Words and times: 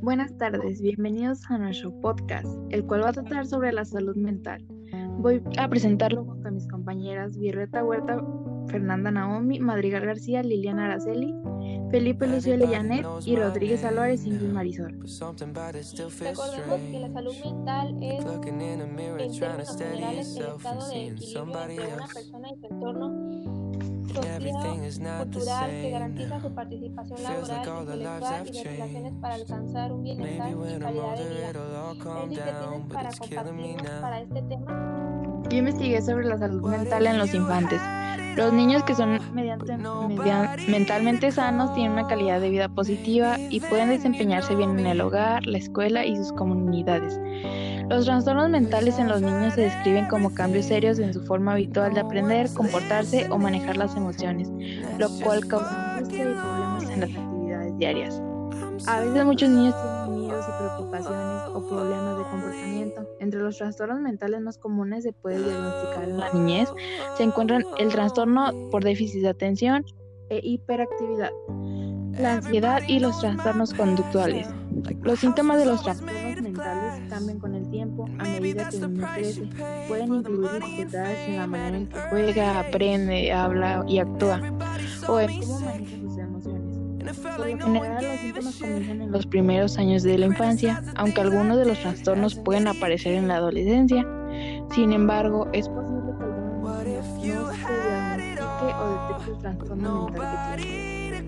Buenas 0.00 0.36
tardes, 0.38 0.80
bienvenidos 0.80 1.42
a 1.50 1.58
nuestro 1.58 1.92
podcast, 2.00 2.46
el 2.70 2.84
cual 2.86 3.02
va 3.02 3.08
a 3.08 3.12
tratar 3.12 3.46
sobre 3.46 3.72
la 3.72 3.84
salud 3.84 4.14
mental. 4.14 4.64
Voy 5.18 5.42
a 5.58 5.68
presentarlo 5.68 6.24
junto 6.24 6.46
a 6.46 6.50
mis 6.52 6.68
compañeras 6.68 7.36
Virreta 7.36 7.84
Huerta, 7.84 8.24
Fernanda 8.68 9.10
Naomi, 9.10 9.58
Madrigal 9.58 10.06
García, 10.06 10.44
Liliana 10.44 10.84
Araceli, 10.84 11.34
Felipe 11.90 12.28
Lucio 12.28 12.56
Lellanet 12.56 13.04
y 13.26 13.34
Rodríguez 13.34 13.82
Álvarez 13.82 14.24
Ingrid 14.24 14.50
Marisol. 14.50 14.92
Recordemos 14.92 16.80
que 16.92 17.00
la 17.00 17.10
salud 17.10 17.34
mental 17.44 17.96
es, 18.00 18.24
en 18.24 18.40
términos 18.40 19.76
generales, 19.76 20.36
el 20.36 20.46
estado 20.46 20.88
de 20.90 21.06
equilibrio 21.06 21.60
entre 21.70 21.94
una 21.94 22.06
persona 22.06 22.48
y 22.52 22.56
su 22.60 22.66
entorno 22.66 23.27
cultural 24.14 25.70
que 25.70 25.90
garantiza 25.90 26.40
su 26.40 26.54
participación 26.54 27.22
laboral, 27.22 27.68
intelectual 27.80 28.46
y 28.46 28.52
de 28.52 28.64
relaciones 28.64 29.12
para 29.20 29.34
alcanzar 29.34 29.92
un 29.92 30.02
bienestar 30.02 30.50
y 30.50 30.78
calidad 30.78 31.16
de 31.16 31.28
vida. 31.28 31.50
Eli, 32.24 32.38
¿qué 32.38 32.40
tienes 32.40 32.86
para 32.88 33.10
compartirnos 33.10 34.00
para 34.00 34.20
este 34.20 34.42
tema? 34.42 34.98
Yo 35.50 35.58
investigué 35.58 36.02
sobre 36.02 36.26
la 36.26 36.38
salud 36.38 36.68
mental 36.68 37.06
en 37.06 37.18
los 37.18 37.32
infantes. 37.32 37.80
Los 38.36 38.52
niños 38.52 38.82
que 38.84 38.94
son 38.94 39.18
mediante, 39.34 39.76
mentalmente 40.68 41.32
sanos 41.32 41.74
tienen 41.74 41.92
una 41.92 42.06
calidad 42.06 42.40
de 42.40 42.50
vida 42.50 42.68
positiva 42.68 43.36
y 43.38 43.60
pueden 43.60 43.88
desempeñarse 43.88 44.54
bien 44.54 44.78
en 44.78 44.86
el 44.86 45.00
hogar, 45.00 45.44
la 45.46 45.58
escuela 45.58 46.04
y 46.04 46.16
sus 46.16 46.32
comunidades. 46.32 47.18
Los 47.88 48.04
trastornos 48.04 48.50
mentales 48.50 48.98
en 48.98 49.08
los 49.08 49.22
niños 49.22 49.54
se 49.54 49.62
describen 49.62 50.06
como 50.08 50.34
cambios 50.34 50.66
serios 50.66 50.98
en 50.98 51.14
su 51.14 51.22
forma 51.22 51.52
habitual 51.52 51.94
de 51.94 52.00
aprender, 52.00 52.48
comportarse 52.52 53.26
o 53.30 53.38
manejar 53.38 53.78
las 53.78 53.96
emociones, 53.96 54.50
lo 54.98 55.08
cual 55.24 55.46
causa 55.46 56.02
problemas 56.02 56.90
en 56.90 57.00
las 57.00 57.10
actividades 57.10 57.78
diarias. 57.78 58.22
A 58.86 59.00
veces 59.00 59.24
muchos 59.24 59.48
niños 59.48 59.74
tienen 59.80 60.20
miedos 60.20 60.44
y 60.46 60.58
preocupaciones 60.58 61.42
o 61.48 61.66
problemas 61.66 62.18
de 62.18 62.24
comportamiento. 62.24 63.08
Entre 63.20 63.40
los 63.40 63.56
trastornos 63.56 64.00
mentales 64.00 64.40
más 64.42 64.58
comunes 64.58 65.04
se 65.04 65.12
puede 65.14 65.42
diagnosticar 65.42 66.04
en 66.04 66.18
la 66.18 66.32
niñez 66.32 66.68
se 67.16 67.22
encuentran 67.22 67.64
el 67.78 67.88
trastorno 67.88 68.52
por 68.70 68.84
déficit 68.84 69.22
de 69.22 69.30
atención 69.30 69.84
e 70.28 70.40
hiperactividad, 70.42 71.30
la 72.20 72.34
ansiedad 72.34 72.82
y 72.86 73.00
los 73.00 73.18
trastornos 73.18 73.72
conductuales. 73.72 74.46
Los 75.02 75.20
síntomas 75.20 75.58
de 75.58 75.64
los 75.64 75.82
trastornos 75.82 76.17
cambian 77.18 77.40
con 77.40 77.54
el 77.56 77.68
tiempo 77.68 78.04
a 78.18 78.22
medida 78.22 78.68
que 78.68 78.78
niño 78.78 79.06
crece. 79.12 79.48
Pueden 79.88 80.14
incluir 80.14 80.50
dificultades 80.52 81.28
en 81.28 81.36
la 81.36 81.46
manera 81.48 81.76
en 81.76 81.86
que 81.88 81.98
juega, 82.10 82.60
aprende, 82.60 83.32
habla 83.32 83.84
y 83.88 83.98
actúa, 83.98 84.40
o 85.08 85.18
en 85.18 85.40
cómo 85.40 85.60
maneja 85.60 85.96
sus 85.98 86.18
emociones. 86.18 86.76
Por 87.36 87.48
lo 87.48 87.58
general, 87.58 88.04
los 88.04 88.20
síntomas 88.20 88.56
comienzan 88.56 89.02
en 89.02 89.10
los 89.10 89.26
primeros 89.26 89.78
años 89.78 90.02
de 90.04 90.18
la 90.18 90.26
infancia, 90.26 90.84
aunque 90.94 91.20
algunos 91.20 91.58
de 91.58 91.64
los 91.64 91.78
trastornos 91.80 92.36
pueden 92.36 92.68
aparecer 92.68 93.14
en 93.14 93.26
la 93.26 93.36
adolescencia. 93.36 94.06
Sin 94.72 94.92
embargo, 94.92 95.48
es 95.52 95.68
posible 95.68 96.12
que 96.18 96.24
algunos 96.24 97.04
niños 97.16 97.48
no 97.48 97.52
se 97.54 97.88
diagnostique 97.88 98.74
o 98.74 99.08
detecte 99.08 99.30
el 99.32 99.38
trastorno 99.38 100.08
mental 100.08 100.56
que 100.56 100.62
tienen. 100.62 101.26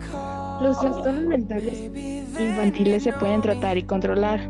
Los 0.60 0.78
trastornos 0.78 1.24
mentales 1.24 1.90
infantiles 2.38 3.02
se 3.02 3.12
pueden 3.14 3.40
tratar 3.40 3.78
y 3.78 3.82
controlar 3.82 4.40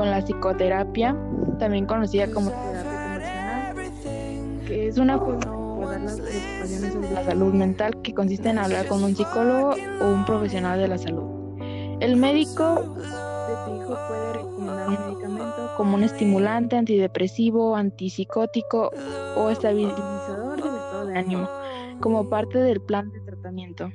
con 0.00 0.10
la 0.10 0.22
psicoterapia, 0.22 1.14
también 1.58 1.84
conocida 1.84 2.26
como 2.32 2.48
terapia 2.52 2.94
conversacional, 2.94 4.64
que 4.66 4.88
es 4.88 4.96
una 4.96 5.18
forma 5.18 5.98
las 5.98 6.18
preocupaciones 6.18 6.92
sobre 6.94 7.10
la 7.10 7.24
salud 7.26 7.52
mental 7.52 8.00
que 8.00 8.14
consiste 8.14 8.48
en 8.48 8.56
hablar 8.56 8.86
con 8.86 9.04
un 9.04 9.14
psicólogo 9.14 9.74
o 10.00 10.08
un 10.08 10.24
profesional 10.24 10.78
de 10.78 10.88
la 10.88 10.96
salud. 10.96 11.58
El 12.00 12.16
médico 12.16 12.76
de 12.76 13.54
tu 13.66 13.76
hijo 13.76 13.98
puede 14.08 14.32
recomendar 14.32 14.88
un 14.88 15.06
medicamento 15.06 15.70
como 15.76 15.96
un 15.96 16.04
estimulante, 16.04 16.76
antidepresivo, 16.78 17.76
antipsicótico 17.76 18.90
o 19.36 19.50
estabilizador 19.50 20.56
del 20.62 20.76
estado 20.76 21.06
de 21.08 21.18
ánimo 21.18 21.48
como 22.00 22.30
parte 22.30 22.58
del 22.58 22.80
plan 22.80 23.12
de 23.12 23.20
tratamiento. 23.20 23.92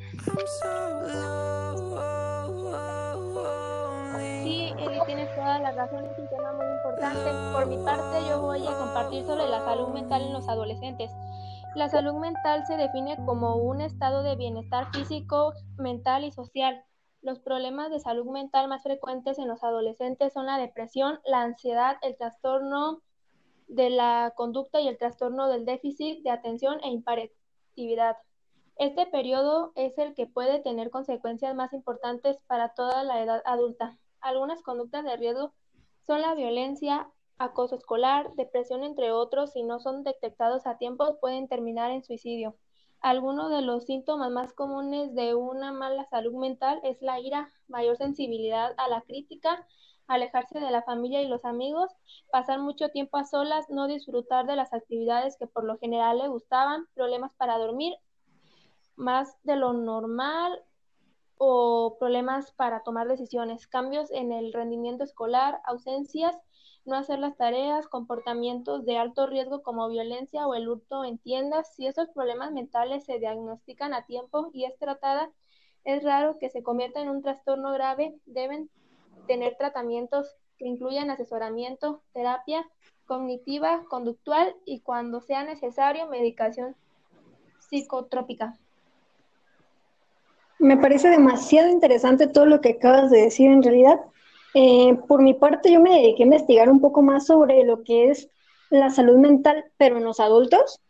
Toda 5.46 5.60
la 5.60 5.72
razón, 5.74 6.04
es 6.06 6.18
un 6.18 6.28
tema 6.28 6.54
muy 6.54 6.66
importante. 6.66 7.32
Por 7.54 7.68
mi 7.68 7.78
parte, 7.86 8.28
yo 8.28 8.42
voy 8.42 8.66
a 8.66 8.78
compartir 8.80 9.24
sobre 9.26 9.48
la 9.48 9.64
salud 9.64 9.90
mental 9.90 10.24
en 10.24 10.34
los 10.34 10.50
adolescentes. 10.50 11.12
La 11.76 11.88
salud 11.88 12.16
mental 12.16 12.66
se 12.66 12.78
define 12.78 13.16
como 13.28 13.58
un 13.58 13.80
estado 13.80 14.24
de 14.24 14.36
bienestar 14.36 14.92
físico, 14.92 15.54
mental 15.78 16.24
y 16.24 16.32
social. 16.32 16.84
Los 17.22 17.38
problemas 17.40 17.92
de 17.92 18.00
salud 18.00 18.26
mental 18.26 18.68
más 18.70 18.82
frecuentes 18.82 19.38
en 19.38 19.48
los 19.48 19.64
adolescentes 19.64 20.34
son 20.34 20.48
la 20.48 20.58
depresión, 20.58 21.20
la 21.26 21.44
ansiedad, 21.44 21.98
el 22.02 22.18
trastorno 22.18 23.02
de 23.68 23.92
la 23.92 24.34
conducta 24.36 24.82
y 24.82 24.88
el 24.88 24.98
trastorno 24.98 25.48
del 25.48 25.66
déficit 25.66 26.24
de 26.24 26.32
atención 26.32 26.80
e 26.84 26.90
hiperactividad. 26.90 28.18
Este 28.78 29.06
periodo 29.06 29.74
es 29.76 29.96
el 30.00 30.16
que 30.16 30.26
puede 30.26 30.60
tener 30.60 30.90
consecuencias 30.90 31.54
más 31.56 31.72
importantes 31.72 32.40
para 32.48 32.70
toda 32.70 33.04
la 33.04 33.22
edad 33.22 33.44
adulta. 33.46 34.00
Algunas 34.26 34.64
conductas 34.64 35.04
de 35.06 35.18
riesgo 35.18 35.54
son 36.08 36.20
la 36.22 36.34
violencia, 36.34 37.08
acoso 37.38 37.76
escolar, 37.76 38.34
depresión, 38.34 38.84
entre 38.84 39.12
otros, 39.12 39.54
si 39.54 39.62
no 39.62 39.80
son 39.80 40.04
detectados 40.04 40.66
a 40.66 40.80
tiempo, 40.80 41.20
pueden 41.20 41.48
terminar 41.48 41.92
en 41.92 42.04
suicidio. 42.04 42.56
Algunos 43.02 43.52
de 43.52 43.62
los 43.62 43.86
síntomas 43.86 44.32
más 44.32 44.52
comunes 44.52 45.14
de 45.14 45.36
una 45.36 45.72
mala 45.72 46.06
salud 46.06 46.34
mental 46.34 46.80
es 46.84 47.04
la 47.04 47.20
ira, 47.20 47.52
mayor 47.68 47.98
sensibilidad 47.98 48.74
a 48.78 48.88
la 48.88 49.02
crítica, 49.02 49.68
alejarse 50.08 50.60
de 50.60 50.72
la 50.72 50.82
familia 50.82 51.22
y 51.22 51.28
los 51.28 51.46
amigos, 51.46 51.92
pasar 52.32 52.58
mucho 52.58 52.90
tiempo 52.90 53.18
a 53.18 53.26
solas, 53.26 53.70
no 53.70 53.86
disfrutar 53.86 54.48
de 54.48 54.56
las 54.56 54.74
actividades 54.74 55.38
que 55.38 55.46
por 55.46 55.66
lo 55.66 55.78
general 55.78 56.18
le 56.18 56.30
gustaban, 56.30 56.88
problemas 56.96 57.32
para 57.36 57.60
dormir, 57.60 57.94
más 58.96 59.38
de 59.44 59.56
lo 59.56 59.74
normal 59.74 60.64
o 61.38 61.98
problemas 62.00 62.52
para 62.52 62.84
tomar 62.84 63.08
decisiones, 63.08 63.68
cambios 63.68 64.12
en 64.12 64.32
el 64.32 64.54
rendimiento 64.54 65.04
escolar, 65.04 65.62
ausencias, 65.66 66.36
no 66.86 66.96
hacer 66.96 67.20
las 67.20 67.36
tareas, 67.36 67.88
comportamientos 67.88 68.86
de 68.86 68.98
alto 68.98 69.26
riesgo 69.26 69.64
como 69.64 69.90
violencia 69.90 70.48
o 70.48 70.54
el 70.54 70.70
hurto 70.70 71.04
en 71.04 71.18
tiendas. 71.18 71.74
Si 71.76 71.88
esos 71.88 72.10
problemas 72.10 72.52
mentales 72.52 73.06
se 73.06 73.20
diagnostican 73.20 73.94
a 73.94 74.06
tiempo 74.06 74.50
y 74.54 74.66
es 74.66 74.78
tratada, 74.78 75.32
es 75.84 76.04
raro 76.04 76.38
que 76.40 76.50
se 76.50 76.64
convierta 76.64 77.02
en 77.02 77.10
un 77.10 77.22
trastorno 77.22 77.72
grave. 77.72 78.16
Deben 78.26 78.70
tener 79.28 79.56
tratamientos 79.58 80.36
que 80.58 80.68
incluyan 80.68 81.10
asesoramiento, 81.10 82.04
terapia 82.14 82.66
cognitiva, 83.06 83.86
conductual 83.90 84.56
y 84.66 84.82
cuando 84.82 85.22
sea 85.22 85.44
necesario, 85.44 86.08
medicación 86.08 86.76
psicotrópica. 87.60 88.60
Me 90.66 90.78
parece 90.78 91.12
demasiado 91.12 91.70
interesante 91.70 92.26
todo 92.26 92.48
lo 92.48 92.60
que 92.60 92.70
acabas 92.70 93.12
de 93.12 93.22
decir 93.22 93.52
en 93.52 93.62
realidad. 93.62 94.00
Eh, 94.56 94.98
por 95.08 95.22
mi 95.22 95.36
parte, 95.36 95.72
yo 95.72 95.80
me 95.80 95.92
dediqué 95.92 96.24
a 96.24 96.26
investigar 96.26 96.72
un 96.72 96.82
poco 96.82 97.04
más 97.04 97.28
sobre 97.28 97.64
lo 97.64 97.84
que 97.84 98.10
es 98.10 98.30
la 98.72 98.90
salud 98.90 99.18
mental, 99.18 99.66
pero 99.78 99.98
en 99.98 100.04
los 100.04 100.20
adultos, 100.20 100.82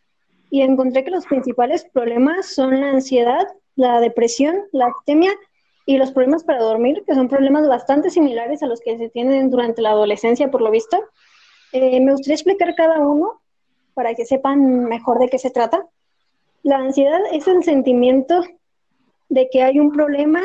y 0.50 0.62
encontré 0.62 1.04
que 1.04 1.12
los 1.12 1.26
principales 1.26 1.84
problemas 1.92 2.46
son 2.46 2.80
la 2.80 2.92
ansiedad, 2.92 3.46
la 3.76 4.00
depresión, 4.00 4.64
la 4.72 4.86
astemia 4.86 5.34
y 5.86 5.98
los 5.98 6.14
problemas 6.14 6.46
para 6.46 6.64
dormir, 6.64 7.04
que 7.06 7.14
son 7.14 7.28
problemas 7.28 7.68
bastante 7.68 8.10
similares 8.10 8.64
a 8.64 8.68
los 8.68 8.80
que 8.80 8.98
se 8.98 9.10
tienen 9.10 9.50
durante 9.50 9.82
la 9.82 9.90
adolescencia, 9.90 10.50
por 10.50 10.62
lo 10.62 10.72
visto. 10.72 11.04
Eh, 11.74 12.00
me 12.00 12.14
gustaría 12.14 12.36
explicar 12.36 12.76
cada 12.76 13.00
uno 13.00 13.42
para 13.94 14.16
que 14.16 14.24
sepan 14.24 14.86
mejor 14.86 15.20
de 15.20 15.28
qué 15.28 15.38
se 15.38 15.50
trata. 15.50 15.86
La 16.64 16.78
ansiedad 16.78 17.20
es 17.34 17.46
el 17.50 17.62
sentimiento 17.66 18.42
de 19.36 19.50
que 19.52 19.62
hay 19.62 19.82
un 19.82 19.92
problema 19.92 20.42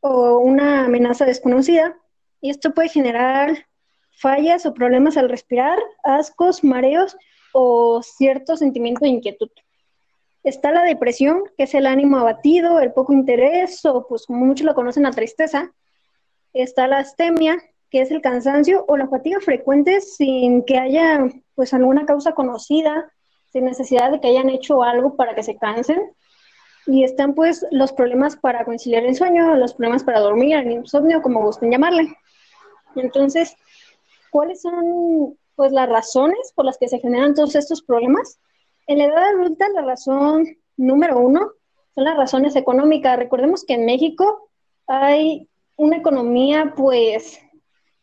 o 0.00 0.38
una 0.38 0.86
amenaza 0.86 1.26
desconocida 1.26 1.94
y 2.40 2.48
esto 2.48 2.72
puede 2.72 2.88
generar 2.88 3.66
fallas 4.10 4.64
o 4.64 4.72
problemas 4.72 5.18
al 5.18 5.28
respirar, 5.28 5.78
ascos, 6.02 6.64
mareos 6.64 7.14
o 7.52 8.02
cierto 8.02 8.56
sentimiento 8.56 9.04
de 9.04 9.10
inquietud. 9.10 9.50
Está 10.44 10.72
la 10.72 10.82
depresión, 10.82 11.44
que 11.58 11.64
es 11.64 11.74
el 11.74 11.86
ánimo 11.86 12.16
abatido, 12.16 12.80
el 12.80 12.92
poco 12.92 13.12
interés 13.12 13.84
o 13.84 14.08
pues 14.08 14.24
como 14.24 14.46
muchos 14.46 14.64
lo 14.64 14.74
conocen 14.74 15.02
la 15.02 15.10
tristeza. 15.10 15.70
Está 16.54 16.86
la 16.88 17.00
astemia, 17.00 17.58
que 17.90 18.00
es 18.00 18.10
el 18.10 18.22
cansancio 18.22 18.86
o 18.88 18.96
la 18.96 19.08
fatiga 19.08 19.40
frecuente 19.40 20.00
sin 20.00 20.64
que 20.64 20.78
haya 20.78 21.26
pues 21.54 21.74
alguna 21.74 22.06
causa 22.06 22.32
conocida, 22.32 23.12
sin 23.52 23.66
necesidad 23.66 24.10
de 24.10 24.20
que 24.20 24.28
hayan 24.28 24.48
hecho 24.48 24.82
algo 24.82 25.16
para 25.16 25.34
que 25.34 25.42
se 25.42 25.58
cansen. 25.58 26.00
Y 26.86 27.04
están 27.04 27.34
pues 27.34 27.64
los 27.70 27.92
problemas 27.92 28.36
para 28.36 28.64
conciliar 28.64 29.04
el 29.04 29.14
sueño, 29.14 29.54
los 29.56 29.74
problemas 29.74 30.02
para 30.04 30.20
dormir, 30.20 30.56
el 30.56 30.70
insomnio, 30.70 31.22
como 31.22 31.42
gusten 31.42 31.70
llamarle. 31.70 32.16
Entonces, 32.96 33.56
¿cuáles 34.30 34.62
son 34.62 35.38
pues 35.54 35.72
las 35.72 35.88
razones 35.88 36.52
por 36.54 36.64
las 36.64 36.78
que 36.78 36.88
se 36.88 36.98
generan 36.98 37.34
todos 37.34 37.54
estos 37.54 37.82
problemas? 37.82 38.40
En 38.86 38.98
la 38.98 39.04
edad 39.04 39.24
adulta, 39.24 39.68
la 39.68 39.82
razón 39.82 40.46
número 40.76 41.18
uno 41.18 41.52
son 41.94 42.04
las 42.04 42.16
razones 42.16 42.56
económicas. 42.56 43.18
Recordemos 43.18 43.64
que 43.64 43.74
en 43.74 43.86
México 43.86 44.50
hay 44.86 45.48
una 45.76 45.96
economía 45.96 46.74
pues 46.76 47.38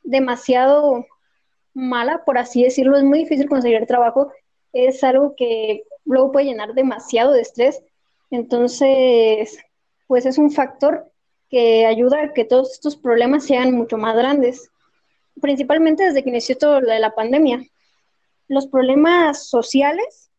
demasiado 0.04 1.06
mala, 1.74 2.24
por 2.26 2.38
así 2.38 2.64
decirlo, 2.64 2.98
es 2.98 3.04
muy 3.04 3.20
difícil 3.20 3.48
conseguir 3.48 3.86
trabajo, 3.86 4.32
es 4.74 5.04
algo 5.04 5.36
que 5.36 5.84
luego 6.06 6.32
puede 6.32 6.48
llenar 6.48 6.74
demasiado 6.74 7.32
de 7.32 7.42
estrés, 7.42 7.82
entonces, 8.32 9.60
pues 10.08 10.26
es 10.26 10.38
un 10.38 10.52
factor 10.52 11.12
que 11.50 11.86
ayuda 11.86 12.22
a 12.22 12.34
que 12.34 12.46
todos 12.46 12.72
estos 12.72 12.96
problemas 12.96 13.46
sean 13.46 13.74
mucho 13.74 13.98
más 13.98 14.16
grandes, 14.16 14.70
principalmente 15.42 16.04
desde 16.04 16.24
que 16.24 16.30
inició 16.30 16.58
todo 16.58 16.82
de 16.82 17.00
la 17.00 17.16
pandemia. 17.16 17.64
Los 18.48 18.68
problemas 18.68 19.48
sociales, 19.48 20.32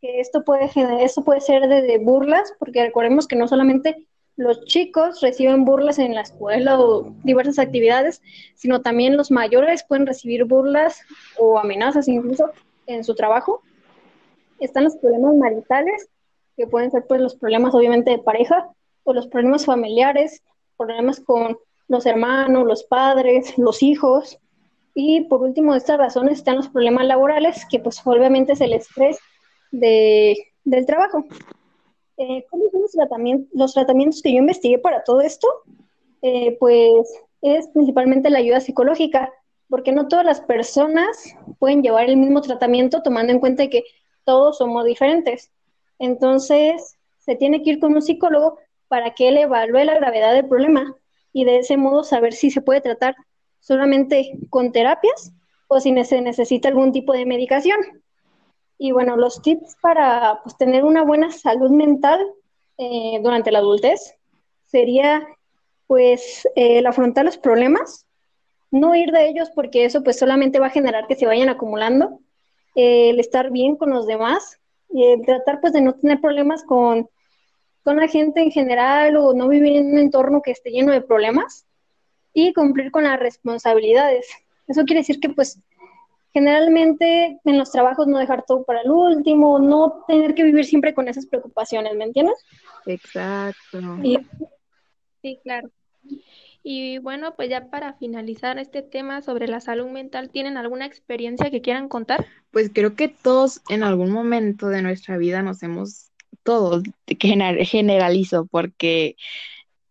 que 0.00 0.20
esto 0.20 0.44
puede, 0.44 0.70
esto 1.02 1.24
puede 1.24 1.40
ser 1.40 1.66
de 1.68 1.98
burlas, 1.98 2.52
porque 2.58 2.84
recordemos 2.84 3.26
que 3.26 3.36
no 3.36 3.48
solamente 3.48 4.06
los 4.40 4.64
chicos 4.64 5.20
reciben 5.20 5.66
burlas 5.66 5.98
en 5.98 6.14
la 6.14 6.22
escuela 6.22 6.80
o 6.80 7.14
diversas 7.24 7.58
actividades, 7.58 8.22
sino 8.54 8.80
también 8.80 9.16
los 9.16 9.30
mayores 9.30 9.84
pueden 9.84 10.06
recibir 10.06 10.44
burlas 10.44 11.02
o 11.38 11.58
amenazas 11.58 12.08
incluso 12.08 12.50
en 12.86 13.04
su 13.04 13.14
trabajo. 13.14 13.62
Están 14.58 14.84
los 14.84 14.96
problemas 14.96 15.34
maritales, 15.34 16.08
que 16.60 16.66
pueden 16.66 16.90
ser 16.90 17.06
pues 17.06 17.20
los 17.20 17.34
problemas 17.36 17.74
obviamente 17.74 18.10
de 18.10 18.18
pareja 18.18 18.68
o 19.04 19.14
los 19.14 19.26
problemas 19.28 19.64
familiares, 19.64 20.42
problemas 20.76 21.18
con 21.20 21.58
los 21.88 22.04
hermanos, 22.04 22.66
los 22.66 22.84
padres, 22.84 23.56
los 23.58 23.82
hijos. 23.82 24.38
Y 24.94 25.22
por 25.22 25.40
último, 25.40 25.72
de 25.72 25.78
estas 25.78 25.98
razones 25.98 26.38
están 26.38 26.56
los 26.56 26.68
problemas 26.68 27.06
laborales, 27.06 27.64
que 27.70 27.78
pues 27.78 28.02
obviamente 28.04 28.52
es 28.52 28.60
el 28.60 28.74
estrés 28.74 29.18
de, 29.70 30.36
del 30.64 30.84
trabajo. 30.84 31.24
Eh, 32.18 32.44
¿Cuáles 32.50 32.70
son 32.72 32.82
los 32.82 32.92
tratamientos, 32.92 33.48
los 33.54 33.72
tratamientos 33.72 34.20
que 34.20 34.32
yo 34.32 34.38
investigué 34.38 34.78
para 34.78 35.02
todo 35.02 35.22
esto? 35.22 35.48
Eh, 36.20 36.58
pues 36.60 37.08
es 37.40 37.68
principalmente 37.68 38.28
la 38.28 38.40
ayuda 38.40 38.60
psicológica, 38.60 39.32
porque 39.70 39.92
no 39.92 40.08
todas 40.08 40.26
las 40.26 40.42
personas 40.42 41.34
pueden 41.58 41.82
llevar 41.82 42.10
el 42.10 42.18
mismo 42.18 42.42
tratamiento 42.42 43.02
tomando 43.02 43.32
en 43.32 43.40
cuenta 43.40 43.68
que 43.68 43.84
todos 44.24 44.58
somos 44.58 44.84
diferentes. 44.84 45.50
Entonces, 46.00 46.96
se 47.18 47.36
tiene 47.36 47.62
que 47.62 47.70
ir 47.70 47.78
con 47.78 47.94
un 47.94 48.02
psicólogo 48.02 48.58
para 48.88 49.14
que 49.14 49.28
él 49.28 49.36
evalúe 49.36 49.84
la 49.84 49.94
gravedad 49.94 50.34
del 50.34 50.48
problema 50.48 50.96
y 51.32 51.44
de 51.44 51.58
ese 51.58 51.76
modo 51.76 52.02
saber 52.02 52.32
si 52.32 52.50
se 52.50 52.62
puede 52.62 52.80
tratar 52.80 53.14
solamente 53.60 54.32
con 54.48 54.72
terapias 54.72 55.32
o 55.68 55.78
si 55.78 55.94
se 56.04 56.20
necesita 56.22 56.68
algún 56.68 56.90
tipo 56.90 57.12
de 57.12 57.26
medicación. 57.26 57.78
Y 58.78 58.92
bueno, 58.92 59.16
los 59.16 59.42
tips 59.42 59.76
para 59.80 60.40
pues, 60.42 60.56
tener 60.56 60.84
una 60.84 61.04
buena 61.04 61.30
salud 61.30 61.70
mental 61.70 62.18
eh, 62.78 63.20
durante 63.22 63.52
la 63.52 63.58
adultez 63.58 64.16
sería 64.64 65.26
pues 65.86 66.48
el 66.54 66.86
afrontar 66.86 67.26
los 67.26 67.36
problemas, 67.36 68.06
no 68.70 68.94
ir 68.94 69.10
de 69.10 69.28
ellos 69.28 69.50
porque 69.54 69.84
eso 69.84 70.02
pues 70.02 70.18
solamente 70.18 70.60
va 70.60 70.68
a 70.68 70.70
generar 70.70 71.06
que 71.06 71.16
se 71.16 71.26
vayan 71.26 71.48
acumulando, 71.48 72.20
el 72.74 73.18
estar 73.20 73.50
bien 73.50 73.76
con 73.76 73.90
los 73.90 74.06
demás, 74.06 74.59
el 74.92 75.24
tratar 75.24 75.60
pues 75.60 75.72
de 75.72 75.80
no 75.80 75.94
tener 75.94 76.20
problemas 76.20 76.64
con, 76.64 77.08
con 77.82 77.96
la 77.96 78.08
gente 78.08 78.42
en 78.42 78.50
general 78.50 79.16
o 79.16 79.34
no 79.34 79.48
vivir 79.48 79.76
en 79.76 79.92
un 79.92 79.98
entorno 79.98 80.42
que 80.42 80.50
esté 80.50 80.70
lleno 80.70 80.92
de 80.92 81.00
problemas 81.00 81.66
y 82.32 82.52
cumplir 82.52 82.90
con 82.90 83.04
las 83.04 83.18
responsabilidades. 83.18 84.28
Eso 84.66 84.84
quiere 84.84 85.00
decir 85.00 85.20
que 85.20 85.30
pues 85.30 85.60
generalmente 86.32 87.40
en 87.44 87.58
los 87.58 87.70
trabajos 87.72 88.06
no 88.06 88.18
dejar 88.18 88.44
todo 88.44 88.64
para 88.64 88.82
el 88.82 88.90
último, 88.90 89.58
no 89.58 90.04
tener 90.06 90.34
que 90.34 90.44
vivir 90.44 90.64
siempre 90.64 90.94
con 90.94 91.08
esas 91.08 91.26
preocupaciones, 91.26 91.94
¿me 91.96 92.04
entiendes? 92.04 92.36
Exacto. 92.86 93.78
Sí, 95.22 95.38
claro. 95.42 95.70
Y 96.62 96.98
bueno, 96.98 97.34
pues 97.36 97.48
ya 97.48 97.70
para 97.70 97.94
finalizar 97.94 98.58
este 98.58 98.82
tema 98.82 99.22
sobre 99.22 99.48
la 99.48 99.60
salud 99.60 99.88
mental, 99.88 100.30
¿tienen 100.30 100.56
alguna 100.56 100.86
experiencia 100.86 101.50
que 101.50 101.62
quieran 101.62 101.88
contar? 101.88 102.26
Pues 102.50 102.70
creo 102.72 102.94
que 102.94 103.08
todos 103.08 103.62
en 103.68 103.82
algún 103.82 104.10
momento 104.10 104.68
de 104.68 104.82
nuestra 104.82 105.16
vida 105.16 105.42
nos 105.42 105.62
hemos, 105.62 106.10
todos, 106.42 106.82
generalizo, 107.06 108.46
porque 108.46 109.16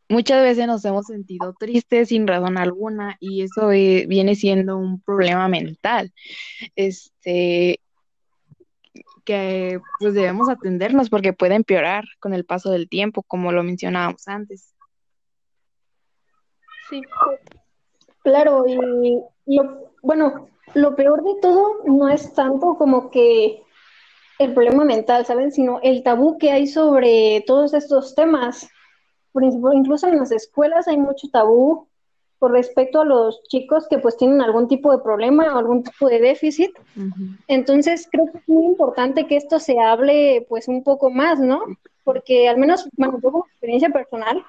muchas 0.10 0.44
veces 0.44 0.68
nos 0.68 0.86
hemos 0.86 1.07
sentido 1.07 1.56
tristes 1.57 2.10
sin 2.10 2.27
razón 2.27 2.57
alguna 2.57 3.18
y 3.19 3.44
eso 3.44 3.71
eh, 3.71 4.06
viene 4.07 4.36
siendo 4.36 4.77
un 4.77 5.01
problema 5.01 5.48
mental. 5.48 6.13
Este 6.75 7.80
que 9.25 9.80
pues 10.00 10.16
debemos 10.16 10.50
atendernos 10.50 11.12
porque 11.12 11.33
puede 11.33 11.54
empeorar 11.54 12.06
con 12.19 12.33
el 12.33 12.45
paso 12.45 12.71
del 12.71 12.89
tiempo, 12.89 13.21
como 13.21 13.51
lo 13.51 13.63
mencionábamos 13.63 14.27
antes. 14.27 14.74
Sí. 16.90 17.02
Claro, 18.24 18.66
y 18.68 19.22
lo, 19.46 19.92
bueno, 20.02 20.50
lo 20.74 20.96
peor 20.96 21.24
de 21.24 21.36
todo 21.42 21.84
no 21.86 22.10
es 22.10 22.34
tanto 22.34 22.76
como 22.78 23.10
que 23.10 23.64
el 24.40 24.54
problema 24.54 24.86
mental, 24.86 25.26
¿saben? 25.26 25.52
Sino 25.52 25.80
el 25.84 26.04
tabú 26.04 26.38
que 26.38 26.52
hay 26.52 26.68
sobre 26.68 27.44
todos 27.46 27.74
estos 27.74 28.16
temas 28.16 28.70
incluso 29.74 30.08
en 30.08 30.18
las 30.18 30.32
escuelas 30.32 30.88
hay 30.88 30.98
mucho 30.98 31.30
tabú 31.32 31.88
con 32.40 32.54
respecto 32.54 33.02
a 33.02 33.06
los 33.06 33.44
chicos 33.50 33.88
que 33.90 33.98
pues 33.98 34.16
tienen 34.16 34.42
algún 34.42 34.70
tipo 34.70 34.92
de 34.92 35.04
problema 35.04 35.54
o 35.54 35.58
algún 35.58 35.84
tipo 35.84 36.08
de 36.08 36.20
déficit. 36.20 36.72
Entonces 37.48 38.08
creo 38.10 38.28
que 38.32 38.38
es 38.38 38.48
muy 38.48 38.66
importante 38.66 39.28
que 39.28 39.36
esto 39.36 39.60
se 39.60 39.78
hable 39.78 40.46
pues 40.48 40.70
un 40.70 40.84
poco 40.84 41.10
más, 41.10 41.40
¿no? 41.40 41.62
Porque 42.06 42.48
al 42.48 42.58
menos, 42.58 42.88
bueno, 42.94 43.20
yo 43.22 43.32
como 43.32 43.46
experiencia 43.46 43.90
personal, 43.90 44.42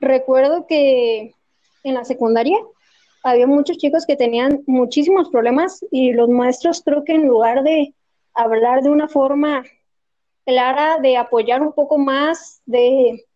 recuerdo 0.00 0.66
que 0.66 1.34
en 1.82 1.94
la 1.94 2.04
secundaria 2.04 2.56
había 3.22 3.46
muchos 3.46 3.76
chicos 3.76 4.06
que 4.06 4.16
tenían 4.16 4.62
muchísimos 4.66 5.28
problemas 5.28 5.84
y 5.90 6.12
los 6.12 6.28
maestros 6.28 6.82
creo 6.84 7.04
que 7.04 7.14
en 7.14 7.26
lugar 7.26 7.62
de 7.62 7.94
hablar 8.34 8.82
de 8.82 8.90
una 8.90 9.08
forma 9.08 9.64
clara, 10.46 10.98
de 11.00 11.16
apoyar 11.16 11.62
un 11.62 11.72
poco 11.72 11.98
más, 11.98 12.62
de 12.64 13.26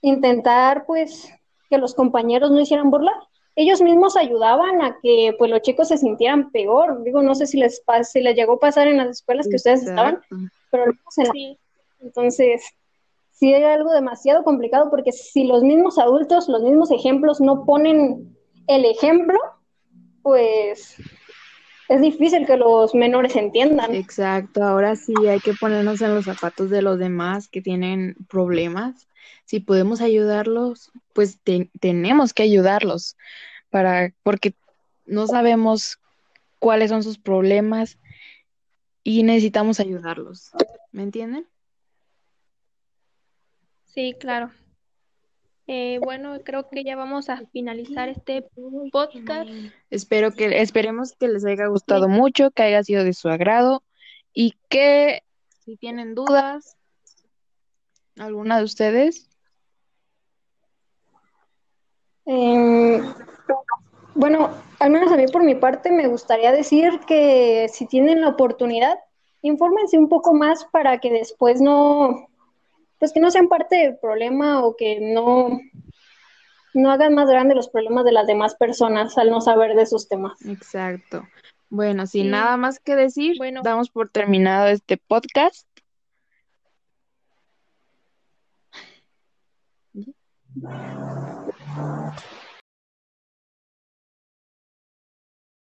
intentar 0.00 0.86
pues 0.86 1.32
que 1.68 1.78
los 1.78 1.94
compañeros 1.94 2.50
no 2.50 2.60
hicieran 2.60 2.90
burla, 2.90 3.12
ellos 3.56 3.80
mismos 3.80 4.16
ayudaban 4.16 4.82
a 4.82 4.98
que 5.02 5.34
pues 5.38 5.50
los 5.50 5.62
chicos 5.62 5.88
se 5.88 5.96
sintieran 5.96 6.50
peor. 6.50 7.02
Digo, 7.02 7.22
no 7.22 7.34
sé 7.34 7.46
si 7.46 7.58
les 7.58 7.82
si 8.02 8.20
les 8.20 8.36
llegó 8.36 8.54
a 8.54 8.60
pasar 8.60 8.86
en 8.86 8.98
las 8.98 9.08
escuelas 9.08 9.48
que 9.48 9.56
ustedes 9.56 9.82
estaban, 9.82 10.20
pero 10.70 10.84
sí. 11.08 11.58
entonces 12.00 12.62
sí 13.38 13.52
hay 13.52 13.64
algo 13.64 13.92
demasiado 13.92 14.42
complicado 14.44 14.90
porque 14.90 15.12
si 15.12 15.44
los 15.44 15.62
mismos 15.62 15.98
adultos, 15.98 16.48
los 16.48 16.62
mismos 16.62 16.90
ejemplos 16.90 17.40
no 17.40 17.64
ponen 17.64 18.34
el 18.66 18.84
ejemplo, 18.84 19.38
pues 20.22 20.96
es 21.88 22.00
difícil 22.00 22.46
que 22.46 22.56
los 22.56 22.94
menores 22.94 23.36
entiendan. 23.36 23.94
Exacto, 23.94 24.64
ahora 24.64 24.96
sí 24.96 25.14
hay 25.28 25.40
que 25.40 25.52
ponernos 25.54 26.00
en 26.00 26.14
los 26.14 26.24
zapatos 26.24 26.70
de 26.70 26.82
los 26.82 26.98
demás 26.98 27.48
que 27.48 27.60
tienen 27.60 28.16
problemas. 28.28 29.06
Si 29.44 29.60
podemos 29.60 30.00
ayudarlos, 30.00 30.90
pues 31.12 31.38
tenemos 31.80 32.32
que 32.32 32.42
ayudarlos 32.42 33.16
para 33.70 34.12
porque 34.22 34.54
no 35.04 35.26
sabemos 35.26 35.98
cuáles 36.58 36.90
son 36.90 37.02
sus 37.02 37.18
problemas 37.18 37.98
y 39.04 39.22
necesitamos 39.22 39.78
ayudarlos. 39.78 40.50
¿Me 40.90 41.02
entienden? 41.02 41.46
Sí, 43.96 44.14
claro. 44.20 44.50
Eh, 45.66 45.98
bueno, 46.04 46.38
creo 46.44 46.68
que 46.68 46.84
ya 46.84 46.96
vamos 46.96 47.30
a 47.30 47.40
finalizar 47.50 48.10
este 48.10 48.44
podcast. 48.92 49.48
Espero 49.88 50.32
que, 50.32 50.60
esperemos 50.60 51.14
que 51.18 51.28
les 51.28 51.46
haya 51.46 51.66
gustado 51.68 52.06
mucho, 52.06 52.50
que 52.50 52.62
haya 52.62 52.84
sido 52.84 53.04
de 53.04 53.14
su 53.14 53.30
agrado 53.30 53.82
y 54.34 54.52
que 54.68 55.22
si 55.64 55.78
tienen 55.78 56.14
dudas, 56.14 56.76
alguna 58.18 58.58
de 58.58 58.64
ustedes. 58.64 59.30
Em, 62.26 63.02
bueno, 64.14 64.50
al 64.78 64.90
menos 64.90 65.10
a 65.10 65.16
mí 65.16 65.24
por 65.32 65.42
mi 65.42 65.54
parte 65.54 65.90
me 65.90 66.06
gustaría 66.06 66.52
decir 66.52 67.00
que 67.08 67.70
si 67.72 67.86
tienen 67.86 68.20
la 68.20 68.28
oportunidad, 68.28 68.98
infórmense 69.40 69.96
un 69.96 70.10
poco 70.10 70.34
más 70.34 70.66
para 70.66 70.98
que 70.98 71.10
después 71.10 71.62
no, 71.62 72.28
pues 72.98 73.12
que 73.12 73.20
no 73.20 73.30
sean 73.30 73.48
parte 73.48 73.76
del 73.76 73.98
problema 73.98 74.64
o 74.64 74.76
que 74.76 75.00
no, 75.00 75.60
no 76.74 76.90
hagan 76.90 77.14
más 77.14 77.28
grandes 77.28 77.56
los 77.56 77.68
problemas 77.68 78.04
de 78.04 78.12
las 78.12 78.26
demás 78.26 78.54
personas 78.54 79.16
al 79.18 79.30
no 79.30 79.40
saber 79.40 79.74
de 79.74 79.86
sus 79.86 80.08
temas. 80.08 80.40
Exacto. 80.46 81.26
Bueno, 81.68 82.06
sin 82.06 82.30
nada 82.30 82.56
más 82.56 82.78
que 82.78 82.94
decir, 82.94 83.36
damos 83.62 83.90
por 83.90 84.08
terminado 84.08 84.68
este 84.68 84.96
podcast. 84.96 85.66